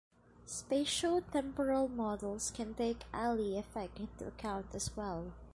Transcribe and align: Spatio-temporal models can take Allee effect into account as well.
Spatio-temporal 0.47 1.87
models 1.87 2.49
can 2.49 2.73
take 2.73 3.03
Allee 3.13 3.55
effect 3.55 3.99
into 3.99 4.25
account 4.27 4.73
as 4.73 4.97
well. 4.97 5.31